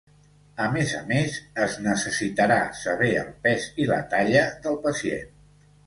A 0.63 0.69
més 0.75 0.93
a 0.99 1.01
més, 1.11 1.35
es 1.67 1.77
necessitarà 1.89 2.59
saber 2.83 3.13
el 3.21 3.31
pes 3.47 3.71
i 3.85 3.89
la 3.95 4.03
talla 4.17 4.47
del 4.67 4.85
pacient. 4.89 5.35